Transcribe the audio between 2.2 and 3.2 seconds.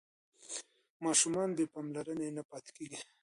نه پاتې کېږي.